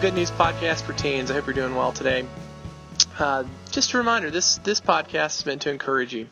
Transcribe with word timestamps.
Good 0.00 0.14
News 0.14 0.30
Podcast 0.30 0.80
for 0.80 0.94
Teens. 0.94 1.30
I 1.30 1.34
hope 1.34 1.44
you're 1.44 1.52
doing 1.52 1.74
well 1.74 1.92
today. 1.92 2.24
Uh, 3.18 3.44
just 3.70 3.92
a 3.92 3.98
reminder 3.98 4.30
this, 4.30 4.56
this 4.56 4.80
podcast 4.80 5.40
is 5.40 5.44
meant 5.44 5.60
to 5.62 5.70
encourage 5.70 6.14
you. 6.14 6.26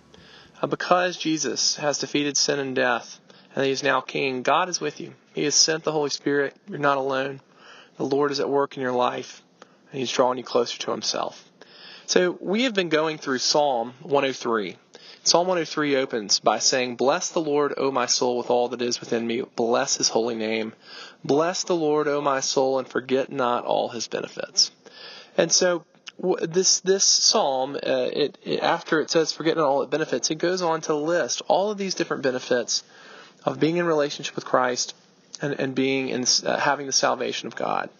Uh, 0.62 0.68
because 0.68 1.18
Jesus 1.18 1.76
has 1.76 1.98
defeated 1.98 2.38
sin 2.38 2.60
and 2.60 2.74
death, 2.74 3.20
and 3.54 3.66
he 3.66 3.70
is 3.70 3.82
now 3.82 4.00
King, 4.00 4.42
God 4.42 4.70
is 4.70 4.80
with 4.80 5.00
you. 5.00 5.12
He 5.34 5.44
has 5.44 5.54
sent 5.54 5.84
the 5.84 5.92
Holy 5.92 6.08
Spirit. 6.08 6.56
You're 6.66 6.78
not 6.78 6.96
alone. 6.96 7.42
The 7.98 8.06
Lord 8.06 8.30
is 8.30 8.40
at 8.40 8.48
work 8.48 8.78
in 8.78 8.82
your 8.82 8.92
life, 8.92 9.42
and 9.92 10.00
He's 10.00 10.10
drawing 10.10 10.38
you 10.38 10.44
closer 10.44 10.78
to 10.78 10.90
Himself. 10.90 11.46
So 12.06 12.38
we 12.40 12.62
have 12.62 12.72
been 12.72 12.88
going 12.88 13.18
through 13.18 13.36
Psalm 13.36 13.92
103. 14.00 14.76
Psalm 15.28 15.46
103 15.46 15.96
opens 15.96 16.40
by 16.40 16.58
saying, 16.58 16.96
Bless 16.96 17.28
the 17.28 17.40
Lord, 17.40 17.74
O 17.76 17.90
my 17.90 18.06
soul, 18.06 18.38
with 18.38 18.48
all 18.48 18.70
that 18.70 18.80
is 18.80 18.98
within 18.98 19.26
me. 19.26 19.42
Bless 19.56 19.98
his 19.98 20.08
holy 20.08 20.34
name. 20.34 20.72
Bless 21.22 21.64
the 21.64 21.76
Lord, 21.76 22.08
O 22.08 22.22
my 22.22 22.40
soul, 22.40 22.78
and 22.78 22.88
forget 22.88 23.30
not 23.30 23.66
all 23.66 23.90
his 23.90 24.08
benefits. 24.08 24.70
And 25.36 25.52
so 25.52 25.84
this 26.40 26.80
this 26.80 27.04
psalm, 27.04 27.76
uh, 27.76 28.08
it, 28.10 28.38
it, 28.42 28.62
after 28.62 29.00
it 29.00 29.10
says 29.10 29.30
forget 29.30 29.58
not 29.58 29.66
all 29.66 29.82
its 29.82 29.90
benefits, 29.90 30.30
it 30.30 30.36
goes 30.36 30.62
on 30.62 30.80
to 30.82 30.94
list 30.94 31.42
all 31.46 31.70
of 31.70 31.76
these 31.76 31.94
different 31.94 32.22
benefits 32.22 32.82
of 33.44 33.60
being 33.60 33.76
in 33.76 33.84
relationship 33.84 34.34
with 34.34 34.46
Christ 34.46 34.94
and, 35.42 35.52
and 35.60 35.74
being 35.74 36.08
in 36.08 36.24
uh, 36.46 36.58
having 36.58 36.86
the 36.86 36.92
salvation 36.92 37.48
of 37.48 37.54
God. 37.54 37.90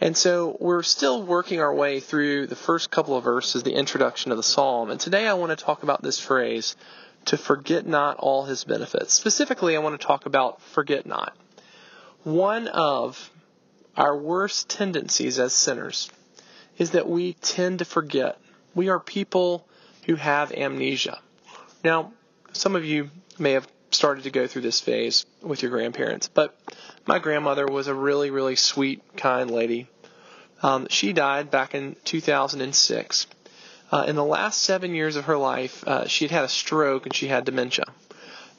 And 0.00 0.16
so 0.16 0.56
we're 0.60 0.82
still 0.82 1.22
working 1.22 1.60
our 1.60 1.74
way 1.74 2.00
through 2.00 2.46
the 2.48 2.56
first 2.56 2.90
couple 2.90 3.16
of 3.16 3.24
verses, 3.24 3.62
the 3.62 3.74
introduction 3.74 4.30
of 4.30 4.36
the 4.36 4.42
psalm. 4.42 4.90
And 4.90 5.00
today 5.00 5.26
I 5.26 5.34
want 5.34 5.56
to 5.56 5.64
talk 5.64 5.82
about 5.82 6.02
this 6.02 6.20
phrase, 6.20 6.76
to 7.26 7.36
forget 7.36 7.86
not 7.86 8.16
all 8.18 8.44
his 8.44 8.64
benefits. 8.64 9.14
Specifically, 9.14 9.76
I 9.76 9.80
want 9.80 10.00
to 10.00 10.06
talk 10.06 10.26
about 10.26 10.62
forget 10.62 11.06
not. 11.06 11.36
One 12.22 12.68
of 12.68 13.30
our 13.96 14.16
worst 14.16 14.68
tendencies 14.68 15.38
as 15.38 15.52
sinners 15.52 16.10
is 16.78 16.92
that 16.92 17.08
we 17.08 17.32
tend 17.34 17.80
to 17.80 17.84
forget. 17.84 18.38
We 18.74 18.88
are 18.90 19.00
people 19.00 19.66
who 20.04 20.16
have 20.16 20.52
amnesia. 20.52 21.20
Now, 21.82 22.12
some 22.52 22.76
of 22.76 22.84
you 22.84 23.10
may 23.38 23.52
have 23.52 23.66
started 23.90 24.24
to 24.24 24.30
go 24.30 24.46
through 24.46 24.62
this 24.62 24.80
phase 24.80 25.24
with 25.42 25.62
your 25.62 25.70
grandparents, 25.70 26.28
but 26.28 26.54
my 27.06 27.18
grandmother 27.18 27.66
was 27.66 27.86
a 27.86 27.94
really, 27.94 28.30
really 28.30 28.56
sweet, 28.56 29.02
kind 29.16 29.50
lady. 29.50 29.88
Um, 30.62 30.88
she 30.88 31.12
died 31.12 31.50
back 31.50 31.74
in 31.74 31.96
2006. 32.04 33.26
Uh, 33.92 34.04
in 34.08 34.16
the 34.16 34.24
last 34.24 34.62
seven 34.62 34.94
years 34.94 35.16
of 35.16 35.26
her 35.26 35.36
life, 35.36 35.86
uh, 35.86 36.06
she 36.08 36.24
had 36.24 36.32
had 36.32 36.44
a 36.44 36.48
stroke 36.48 37.06
and 37.06 37.14
she 37.14 37.28
had 37.28 37.44
dementia, 37.44 37.84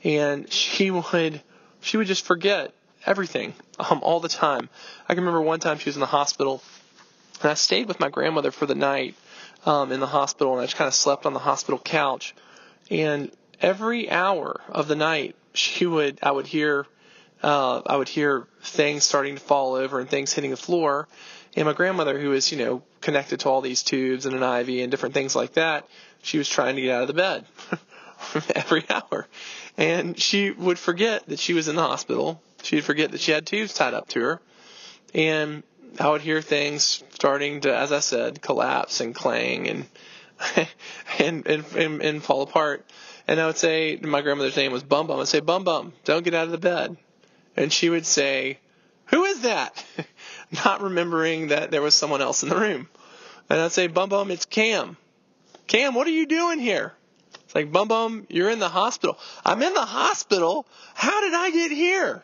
and 0.03 0.51
she 0.51 0.91
would 1.13 1.41
she 1.81 1.97
would 1.97 2.07
just 2.07 2.25
forget 2.25 2.73
everything 3.05 3.53
um, 3.79 3.99
all 4.01 4.19
the 4.19 4.29
time. 4.29 4.69
I 5.07 5.15
can 5.15 5.23
remember 5.23 5.41
one 5.41 5.59
time 5.59 5.79
she 5.79 5.89
was 5.89 5.95
in 5.95 6.01
the 6.01 6.05
hospital, 6.05 6.61
and 7.41 7.51
I 7.51 7.55
stayed 7.55 7.87
with 7.87 7.99
my 7.99 8.09
grandmother 8.09 8.51
for 8.51 8.65
the 8.65 8.75
night 8.75 9.15
um, 9.65 9.91
in 9.91 9.99
the 9.99 10.07
hospital, 10.07 10.53
and 10.53 10.61
I 10.61 10.65
just 10.65 10.77
kind 10.77 10.87
of 10.87 10.93
slept 10.93 11.25
on 11.25 11.33
the 11.33 11.39
hospital 11.39 11.79
couch. 11.79 12.33
And 12.89 13.31
every 13.61 14.09
hour 14.09 14.61
of 14.69 14.87
the 14.87 14.95
night, 14.95 15.35
she 15.53 15.85
would 15.85 16.19
I 16.23 16.31
would 16.31 16.47
hear 16.47 16.85
uh, 17.43 17.81
I 17.85 17.95
would 17.95 18.09
hear 18.09 18.47
things 18.61 19.03
starting 19.03 19.35
to 19.35 19.41
fall 19.41 19.75
over 19.75 19.99
and 19.99 20.09
things 20.09 20.33
hitting 20.33 20.51
the 20.51 20.57
floor. 20.57 21.07
And 21.55 21.65
my 21.65 21.73
grandmother, 21.73 22.19
who 22.19 22.29
was, 22.29 22.51
you 22.51 22.57
know, 22.57 22.83
connected 23.01 23.41
to 23.41 23.49
all 23.49 23.61
these 23.61 23.83
tubes 23.83 24.25
and 24.25 24.35
an 24.35 24.43
IV 24.43 24.81
and 24.81 24.91
different 24.91 25.15
things 25.15 25.35
like 25.35 25.53
that, 25.53 25.87
she 26.21 26.37
was 26.37 26.49
trying 26.49 26.75
to 26.75 26.81
get 26.81 26.91
out 26.91 27.01
of 27.03 27.07
the 27.07 27.13
bed 27.13 27.45
every 28.55 28.85
hour. 28.89 29.27
And 29.77 30.19
she 30.19 30.51
would 30.51 30.79
forget 30.79 31.25
that 31.27 31.39
she 31.39 31.53
was 31.53 31.67
in 31.67 31.75
the 31.75 31.81
hospital. 31.81 32.41
She'd 32.63 32.83
forget 32.83 33.11
that 33.11 33.21
she 33.21 33.31
had 33.31 33.45
tubes 33.45 33.73
tied 33.73 33.93
up 33.93 34.07
to 34.09 34.21
her. 34.21 34.41
And 35.13 35.63
I 35.99 36.09
would 36.09 36.21
hear 36.21 36.41
things 36.41 37.03
starting 37.13 37.61
to, 37.61 37.75
as 37.75 37.91
I 37.91 37.99
said, 37.99 38.41
collapse 38.41 38.99
and 38.99 39.15
clang 39.15 39.67
and 39.67 39.85
and, 41.19 41.47
and, 41.47 41.65
and, 41.75 42.01
and 42.01 42.23
fall 42.23 42.41
apart. 42.41 42.85
And 43.27 43.39
I 43.39 43.47
would 43.47 43.57
say, 43.57 43.97
my 44.01 44.21
grandmother's 44.21 44.55
name 44.55 44.71
was 44.71 44.83
Bum 44.83 45.07
Bum. 45.07 45.19
I'd 45.19 45.27
say, 45.27 45.39
Bum 45.39 45.63
Bum, 45.63 45.93
don't 46.05 46.23
get 46.23 46.33
out 46.33 46.45
of 46.45 46.51
the 46.51 46.57
bed. 46.57 46.97
And 47.57 47.73
she 47.73 47.89
would 47.89 48.05
say, 48.05 48.59
Who 49.07 49.25
is 49.25 49.41
that? 49.41 49.83
Not 50.51 50.81
remembering 50.81 51.47
that 51.47 51.71
there 51.71 51.81
was 51.81 51.95
someone 51.95 52.21
else 52.21 52.43
in 52.43 52.49
the 52.49 52.55
room. 52.55 52.87
And 53.49 53.59
I'd 53.59 53.71
say, 53.71 53.87
Bum 53.87 54.09
Bum, 54.09 54.31
it's 54.31 54.45
Cam. 54.45 54.95
Cam, 55.65 55.95
what 55.95 56.07
are 56.07 56.11
you 56.11 56.27
doing 56.27 56.59
here? 56.59 56.93
It's 57.43 57.55
like, 57.55 57.71
Bum 57.71 57.87
Bum, 57.87 58.27
you're 58.29 58.49
in 58.49 58.59
the 58.59 58.69
hospital. 58.69 59.17
I'm 59.43 59.61
in 59.61 59.73
the 59.73 59.85
hospital? 59.85 60.67
How 60.93 61.21
did 61.21 61.33
I 61.33 61.49
get 61.49 61.71
here? 61.71 62.23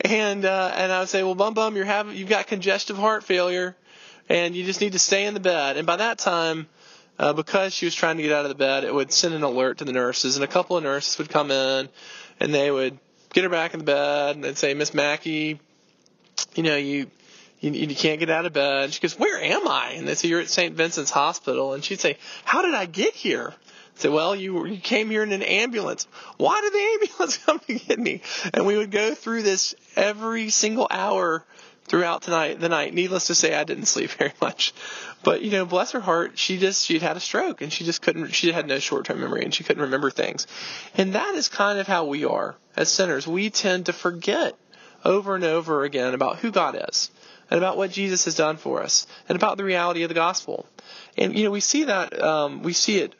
And 0.00 0.44
uh, 0.44 0.72
and 0.74 0.92
I 0.92 1.00
would 1.00 1.08
say, 1.08 1.22
well, 1.22 1.34
Bum 1.34 1.54
Bum, 1.54 1.76
you're 1.76 1.86
having 1.86 2.16
you've 2.16 2.28
got 2.28 2.46
congestive 2.46 2.98
heart 2.98 3.24
failure, 3.24 3.76
and 4.28 4.54
you 4.54 4.64
just 4.64 4.80
need 4.80 4.92
to 4.92 4.98
stay 4.98 5.24
in 5.24 5.32
the 5.32 5.40
bed. 5.40 5.78
And 5.78 5.86
by 5.86 5.96
that 5.96 6.18
time, 6.18 6.66
uh, 7.18 7.32
because 7.32 7.72
she 7.72 7.86
was 7.86 7.94
trying 7.94 8.18
to 8.18 8.22
get 8.22 8.32
out 8.32 8.44
of 8.44 8.50
the 8.50 8.56
bed, 8.56 8.84
it 8.84 8.94
would 8.94 9.10
send 9.10 9.34
an 9.34 9.42
alert 9.42 9.78
to 9.78 9.84
the 9.84 9.92
nurses, 9.92 10.36
and 10.36 10.44
a 10.44 10.48
couple 10.48 10.76
of 10.76 10.82
nurses 10.82 11.16
would 11.16 11.30
come 11.30 11.50
in, 11.50 11.88
and 12.40 12.52
they 12.52 12.70
would 12.70 12.98
get 13.32 13.44
her 13.44 13.50
back 13.50 13.74
in 13.74 13.78
the 13.78 13.84
bed 13.84 14.36
and 14.36 14.44
I'd 14.44 14.58
say, 14.58 14.74
Miss 14.74 14.94
Mackey, 14.94 15.60
you 16.54 16.62
know, 16.62 16.76
you, 16.76 17.10
you 17.60 17.70
you 17.72 17.94
can't 17.94 18.20
get 18.20 18.30
out 18.30 18.46
of 18.46 18.52
bed. 18.52 18.84
And 18.84 18.92
she 18.92 19.00
goes, 19.00 19.18
Where 19.18 19.40
am 19.40 19.66
I? 19.66 19.92
And 19.96 20.06
they 20.06 20.14
say, 20.14 20.28
You're 20.28 20.40
at 20.40 20.48
St. 20.48 20.74
Vincent's 20.74 21.10
Hospital. 21.10 21.74
And 21.74 21.84
she'd 21.84 22.00
say, 22.00 22.18
How 22.44 22.62
did 22.62 22.74
I 22.74 22.86
get 22.86 23.14
here? 23.14 23.52
I 23.52 24.00
say, 24.00 24.08
Well, 24.08 24.36
you 24.36 24.66
you 24.66 24.78
came 24.78 25.10
here 25.10 25.22
in 25.22 25.32
an 25.32 25.42
ambulance. 25.42 26.06
Why 26.36 26.60
did 26.60 26.72
the 26.72 26.78
ambulance 27.08 27.36
come 27.38 27.58
to 27.60 27.74
get 27.74 27.98
me? 27.98 28.22
And 28.52 28.66
we 28.66 28.76
would 28.76 28.90
go 28.90 29.14
through 29.14 29.42
this 29.42 29.74
every 29.96 30.50
single 30.50 30.86
hour 30.90 31.44
throughout 31.86 32.22
tonight 32.22 32.60
the 32.60 32.68
night. 32.68 32.94
Needless 32.94 33.28
to 33.28 33.34
say, 33.34 33.54
I 33.54 33.64
didn't 33.64 33.86
sleep 33.94 34.10
very 34.10 34.32
much. 34.40 34.74
But 35.22 35.42
you 35.42 35.50
know, 35.50 35.64
bless 35.64 35.92
her 35.92 36.00
heart, 36.00 36.38
she 36.38 36.58
just 36.58 36.84
she'd 36.84 37.02
had 37.02 37.16
a 37.16 37.20
stroke 37.20 37.62
and 37.62 37.72
she 37.72 37.84
just 37.84 38.02
couldn't. 38.02 38.28
She 38.34 38.52
had 38.52 38.66
no 38.66 38.78
short-term 38.78 39.20
memory 39.20 39.42
and 39.44 39.54
she 39.54 39.64
couldn't 39.64 39.82
remember 39.82 40.10
things. 40.10 40.46
And 40.94 41.14
that 41.14 41.34
is 41.34 41.48
kind 41.48 41.78
of 41.78 41.86
how 41.86 42.06
we 42.06 42.24
are 42.24 42.56
as 42.76 42.92
sinners. 42.92 43.26
We 43.26 43.50
tend 43.50 43.86
to 43.86 43.92
forget 43.92 44.56
over 45.04 45.34
and 45.34 45.44
over 45.44 45.84
again 45.84 46.14
about 46.14 46.38
who 46.38 46.50
God 46.50 46.76
is 46.88 47.10
and 47.50 47.58
about 47.58 47.76
what 47.76 47.90
Jesus 47.90 48.24
has 48.24 48.34
done 48.34 48.56
for 48.56 48.82
us 48.82 49.06
and 49.28 49.36
about 49.36 49.56
the 49.56 49.64
reality 49.64 50.02
of 50.02 50.08
the 50.08 50.14
gospel. 50.14 50.66
And 51.16 51.36
you 51.36 51.44
know, 51.44 51.50
we 51.50 51.60
see 51.60 51.84
that 51.84 52.20
um, 52.22 52.62
we 52.62 52.72
see 52.72 52.98
it 52.98 53.14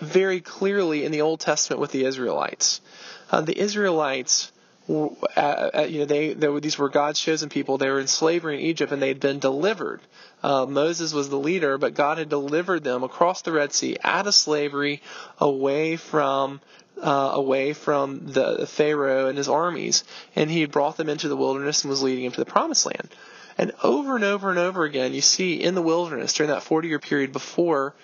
very 0.00 0.40
clearly 0.40 1.04
in 1.04 1.12
the 1.12 1.20
Old 1.20 1.40
Testament 1.40 1.80
with 1.80 1.92
the 1.92 2.04
Israelites. 2.04 2.80
Uh, 3.30 3.42
the 3.42 3.58
Israelites 3.58 4.50
uh, 4.90 5.70
uh, 5.74 5.86
you 5.88 6.00
know, 6.00 6.04
they, 6.04 6.34
they 6.34 6.48
were, 6.48 6.60
these 6.60 6.78
were 6.78 6.88
God's 6.88 7.20
chosen 7.20 7.48
people. 7.48 7.78
They 7.78 7.90
were 7.90 8.00
in 8.00 8.06
slavery 8.06 8.56
in 8.56 8.60
Egypt, 8.62 8.92
and 8.92 9.00
they 9.00 9.08
had 9.08 9.20
been 9.20 9.38
delivered. 9.38 10.00
Uh, 10.42 10.66
Moses 10.66 11.12
was 11.12 11.28
the 11.28 11.38
leader, 11.38 11.78
but 11.78 11.94
God 11.94 12.18
had 12.18 12.28
delivered 12.28 12.82
them 12.82 13.02
across 13.02 13.42
the 13.42 13.52
Red 13.52 13.72
Sea, 13.72 13.96
out 14.02 14.26
of 14.26 14.34
slavery, 14.34 15.02
away 15.38 15.96
from 15.96 16.60
uh, 17.02 17.30
away 17.34 17.72
from 17.72 18.26
the 18.26 18.66
Pharaoh 18.66 19.28
and 19.28 19.38
his 19.38 19.48
armies, 19.48 20.04
and 20.36 20.50
he 20.50 20.60
had 20.60 20.70
brought 20.70 20.98
them 20.98 21.08
into 21.08 21.28
the 21.28 21.36
wilderness 21.36 21.82
and 21.82 21.90
was 21.90 22.02
leading 22.02 22.24
them 22.24 22.32
to 22.32 22.40
the 22.40 22.50
Promised 22.50 22.84
Land. 22.84 23.08
And 23.56 23.72
over 23.82 24.16
and 24.16 24.24
over 24.24 24.50
and 24.50 24.58
over 24.58 24.84
again, 24.84 25.14
you 25.14 25.20
see 25.20 25.54
in 25.54 25.74
the 25.74 25.82
wilderness 25.82 26.32
during 26.34 26.50
that 26.50 26.62
40 26.62 26.88
year 26.88 26.98
period 26.98 27.32
before 27.32 27.94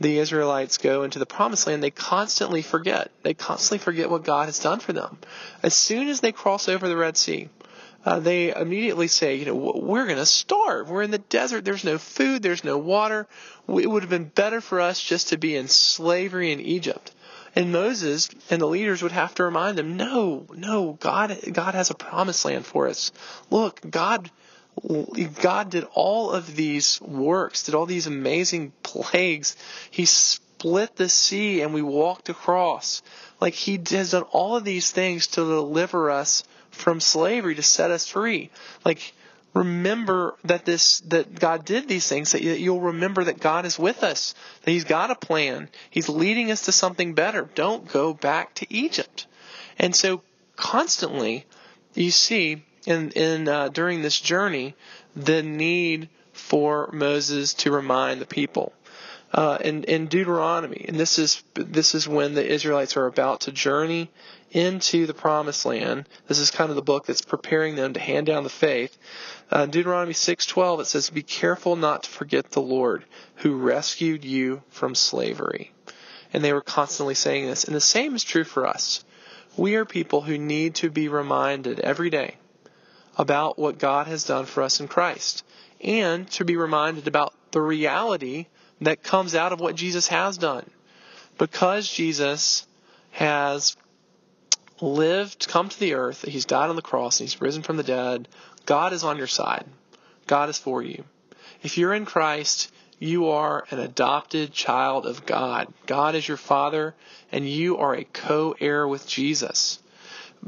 the 0.00 0.18
Israelites 0.18 0.78
go 0.78 1.02
into 1.02 1.18
the 1.18 1.26
promised 1.26 1.66
land, 1.66 1.82
they 1.82 1.90
constantly 1.90 2.62
forget. 2.62 3.10
They 3.22 3.34
constantly 3.34 3.78
forget 3.78 4.10
what 4.10 4.24
God 4.24 4.46
has 4.46 4.58
done 4.58 4.80
for 4.80 4.92
them. 4.92 5.18
As 5.62 5.74
soon 5.74 6.08
as 6.08 6.20
they 6.20 6.32
cross 6.32 6.68
over 6.68 6.88
the 6.88 6.96
Red 6.96 7.16
Sea, 7.16 7.48
uh, 8.04 8.20
they 8.20 8.54
immediately 8.54 9.08
say, 9.08 9.36
you 9.36 9.46
know, 9.46 9.54
we're 9.54 10.04
going 10.04 10.18
to 10.18 10.26
starve. 10.26 10.90
We're 10.90 11.02
in 11.02 11.10
the 11.10 11.18
desert. 11.18 11.64
There's 11.64 11.84
no 11.84 11.96
food. 11.96 12.42
There's 12.42 12.64
no 12.64 12.76
water. 12.76 13.26
It 13.68 13.88
would 13.88 14.02
have 14.02 14.10
been 14.10 14.24
better 14.28 14.60
for 14.60 14.80
us 14.80 15.00
just 15.00 15.28
to 15.28 15.38
be 15.38 15.56
in 15.56 15.68
slavery 15.68 16.52
in 16.52 16.60
Egypt. 16.60 17.12
And 17.56 17.72
Moses 17.72 18.28
and 18.50 18.60
the 18.60 18.66
leaders 18.66 19.02
would 19.02 19.12
have 19.12 19.34
to 19.36 19.44
remind 19.44 19.78
them, 19.78 19.96
no, 19.96 20.44
no, 20.54 20.94
God, 20.94 21.38
God 21.52 21.74
has 21.74 21.90
a 21.90 21.94
promised 21.94 22.44
land 22.44 22.66
for 22.66 22.88
us. 22.88 23.12
Look, 23.48 23.80
God 23.88 24.30
God 25.40 25.70
did 25.70 25.84
all 25.94 26.30
of 26.30 26.56
these 26.56 27.00
works, 27.00 27.64
did 27.64 27.74
all 27.74 27.86
these 27.86 28.06
amazing 28.06 28.72
plagues. 28.82 29.56
He 29.90 30.04
split 30.04 30.96
the 30.96 31.08
sea 31.08 31.60
and 31.62 31.72
we 31.72 31.82
walked 31.82 32.28
across. 32.28 33.02
Like 33.40 33.54
he 33.54 33.80
has 33.90 34.10
done 34.10 34.24
all 34.24 34.56
of 34.56 34.64
these 34.64 34.90
things 34.90 35.28
to 35.28 35.40
deliver 35.42 36.10
us 36.10 36.44
from 36.70 37.00
slavery, 37.00 37.54
to 37.54 37.62
set 37.62 37.90
us 37.90 38.08
free. 38.08 38.50
Like 38.84 39.12
remember 39.54 40.34
that 40.44 40.64
this 40.64 41.00
that 41.00 41.38
God 41.38 41.64
did 41.64 41.88
these 41.88 42.08
things 42.08 42.32
that 42.32 42.42
you'll 42.42 42.80
remember 42.80 43.24
that 43.24 43.38
God 43.38 43.64
is 43.64 43.78
with 43.78 44.02
us 44.02 44.34
that 44.62 44.70
he's 44.72 44.84
got 44.84 45.12
a 45.12 45.14
plan 45.14 45.68
he's 45.90 46.08
leading 46.08 46.50
us 46.50 46.62
to 46.62 46.72
something 46.72 47.14
better 47.14 47.48
don't 47.54 47.88
go 47.88 48.12
back 48.12 48.54
to 48.54 48.66
Egypt 48.74 49.28
and 49.78 49.94
so 49.94 50.22
constantly 50.56 51.46
you 51.94 52.10
see 52.10 52.64
in 52.86 53.10
in 53.12 53.48
uh, 53.48 53.68
during 53.68 54.02
this 54.02 54.20
journey 54.20 54.74
the 55.16 55.42
need 55.42 56.08
for 56.32 56.90
Moses 56.92 57.54
to 57.54 57.70
remind 57.70 58.20
the 58.20 58.26
people. 58.26 58.72
uh, 59.34 59.58
in, 59.62 59.82
in 59.84 60.06
Deuteronomy, 60.06 60.84
and 60.86 60.98
this 60.98 61.18
is 61.18 61.42
this 61.54 61.94
is 61.94 62.06
when 62.06 62.34
the 62.34 62.46
Israelites 62.46 62.96
are 62.96 63.06
about 63.06 63.40
to 63.42 63.52
journey 63.52 64.08
into 64.52 65.06
the 65.06 65.14
Promised 65.14 65.66
Land. 65.66 66.08
This 66.28 66.38
is 66.38 66.52
kind 66.52 66.70
of 66.70 66.76
the 66.76 66.82
book 66.82 67.06
that's 67.06 67.20
preparing 67.20 67.74
them 67.74 67.94
to 67.94 68.00
hand 68.00 68.26
down 68.26 68.44
the 68.44 68.48
faith. 68.48 68.96
Uh, 69.50 69.66
Deuteronomy 69.66 70.14
6:12 70.14 70.80
it 70.80 70.84
says, 70.86 71.10
"Be 71.10 71.24
careful 71.24 71.74
not 71.74 72.04
to 72.04 72.10
forget 72.10 72.52
the 72.52 72.62
Lord 72.62 73.04
who 73.36 73.56
rescued 73.56 74.24
you 74.24 74.62
from 74.70 74.94
slavery." 74.94 75.72
And 76.32 76.44
they 76.44 76.52
were 76.52 76.60
constantly 76.60 77.14
saying 77.14 77.46
this, 77.46 77.64
and 77.64 77.74
the 77.74 77.80
same 77.80 78.14
is 78.14 78.22
true 78.22 78.44
for 78.44 78.66
us. 78.66 79.04
We 79.56 79.74
are 79.74 79.84
people 79.84 80.22
who 80.22 80.38
need 80.38 80.76
to 80.76 80.90
be 80.90 81.08
reminded 81.08 81.80
every 81.80 82.10
day 82.10 82.36
about 83.16 83.58
what 83.58 83.78
God 83.78 84.06
has 84.06 84.24
done 84.24 84.46
for 84.46 84.62
us 84.62 84.80
in 84.80 84.88
Christ, 84.88 85.44
and 85.80 86.28
to 86.32 86.44
be 86.44 86.56
reminded 86.56 87.06
about 87.06 87.34
the 87.52 87.60
reality 87.60 88.46
that 88.80 89.02
comes 89.02 89.34
out 89.34 89.52
of 89.52 89.60
what 89.60 89.76
Jesus 89.76 90.08
has 90.08 90.36
done. 90.38 90.68
Because 91.38 91.88
Jesus 91.88 92.66
has 93.12 93.76
lived, 94.80 95.46
come 95.48 95.68
to 95.68 95.80
the 95.80 95.94
earth, 95.94 96.22
he's 96.22 96.44
died 96.44 96.70
on 96.70 96.76
the 96.76 96.82
cross, 96.82 97.20
and 97.20 97.28
he's 97.28 97.40
risen 97.40 97.62
from 97.62 97.76
the 97.76 97.82
dead, 97.82 98.28
God 98.66 98.92
is 98.92 99.04
on 99.04 99.18
your 99.18 99.26
side. 99.26 99.64
God 100.26 100.48
is 100.48 100.58
for 100.58 100.82
you. 100.82 101.04
If 101.62 101.78
you're 101.78 101.94
in 101.94 102.06
Christ, 102.06 102.72
you 102.98 103.28
are 103.28 103.64
an 103.70 103.78
adopted 103.78 104.52
child 104.52 105.06
of 105.06 105.26
God. 105.26 105.72
God 105.86 106.14
is 106.14 106.26
your 106.26 106.36
father, 106.36 106.94
and 107.30 107.48
you 107.48 107.78
are 107.78 107.94
a 107.94 108.04
co-heir 108.04 108.86
with 108.88 109.06
Jesus. 109.06 109.80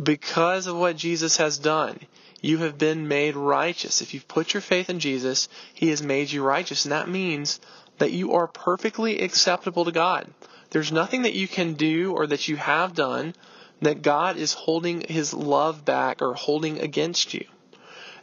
Because 0.01 0.67
of 0.67 0.77
what 0.77 0.97
Jesus 0.97 1.37
has 1.39 1.59
done, 1.59 1.99
you 2.41 2.59
have 2.59 2.79
been 2.79 3.09
made 3.09 3.37
righteous. 3.37 4.03
If 4.03 4.15
you've 4.15 4.29
put 4.29 4.55
your 4.55 4.61
faith 4.61 4.91
in 4.91 5.01
Jesus, 5.01 5.49
He 5.75 5.89
has 5.91 6.03
made 6.03 6.31
you 6.31 6.43
righteous. 6.43 6.85
And 6.85 6.93
that 6.93 7.09
means 7.09 7.61
that 7.99 8.13
you 8.13 8.35
are 8.35 8.47
perfectly 8.47 9.21
acceptable 9.21 9.85
to 9.85 9.93
God. 9.93 10.29
There's 10.71 10.93
nothing 10.93 11.23
that 11.23 11.35
you 11.35 11.49
can 11.49 11.75
do 11.75 12.13
or 12.13 12.27
that 12.27 12.49
you 12.49 12.57
have 12.57 12.95
done 12.95 13.35
that 13.81 14.03
God 14.03 14.37
is 14.37 14.53
holding 14.53 15.03
his 15.03 15.35
love 15.35 15.85
back 15.85 16.23
or 16.23 16.35
holding 16.35 16.81
against 16.81 17.35
you. 17.35 17.45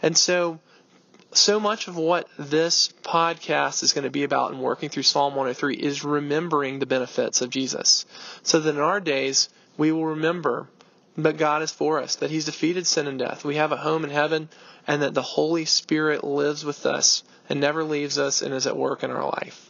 And 0.01 0.18
so, 0.18 0.60
so 1.31 1.60
much 1.60 1.88
of 1.88 1.95
what 1.95 2.27
this 2.38 2.94
podcast 3.04 3.83
is 3.83 3.94
going 3.94 4.04
to 4.04 4.12
be 4.12 4.24
about 4.24 4.51
and 4.51 4.62
working 4.62 4.89
through 4.89 5.04
Psalm 5.04 5.36
103 5.36 5.75
is 5.75 6.04
remembering 6.04 6.80
the 6.80 6.86
benefits 6.86 7.42
of 7.42 7.50
Jesus. 7.50 8.06
So 8.42 8.60
that 8.60 8.75
in 8.75 8.81
our 8.81 9.00
days, 9.00 9.50
we 9.77 9.92
will 9.92 10.06
remember 10.06 10.68
that 11.18 11.38
God 11.38 11.62
is 11.62 11.71
for 11.71 12.01
us, 12.01 12.15
that 12.18 12.31
He's 12.31 12.45
defeated 12.45 12.88
sin 12.88 13.07
and 13.07 13.19
death. 13.19 13.45
We 13.45 13.56
have 13.56 13.71
a 13.71 13.77
home 13.77 14.04
in 14.04 14.10
heaven, 14.10 14.50
and 14.88 15.01
that 15.01 15.13
the 15.13 15.21
Holy 15.21 15.65
Spirit 15.65 16.24
lives 16.24 16.65
with 16.65 16.86
us 16.86 17.24
and 17.50 17.60
never 17.60 17.83
leaves 17.83 18.18
us 18.18 18.42
and 18.42 18.54
is 18.54 18.68
at 18.68 18.77
work 18.77 19.04
in 19.04 19.12
our 19.12 19.25
life. 19.25 19.69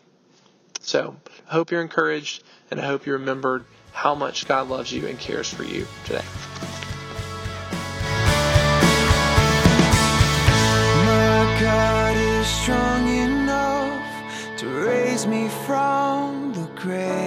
So, 0.82 1.16
I 1.50 1.54
hope 1.54 1.72
you're 1.72 1.82
encouraged, 1.82 2.44
and 2.70 2.80
I 2.80 2.86
hope 2.86 3.06
you 3.06 3.14
remembered 3.14 3.66
how 3.94 4.16
much 4.16 4.48
God 4.48 4.70
loves 4.70 4.92
you 4.92 5.08
and 5.08 5.20
cares 5.20 5.54
for 5.54 5.64
you 5.64 5.88
today. 6.06 6.26
My 11.06 11.58
God 11.62 12.18
is 12.18 12.48
strong 12.48 13.08
enough 13.08 14.58
to 14.58 14.68
raise 14.68 15.26
me 15.28 15.48
from 15.66 16.54
the 16.54 16.68
grave. 16.76 17.23